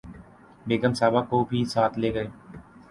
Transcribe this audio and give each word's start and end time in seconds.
بیگم 0.65 0.93
صاحبہ 0.99 1.21
کو 1.29 1.43
بھی 1.49 1.63
ساتھ 1.73 1.99
لے 1.99 2.13
گئے 2.13 2.27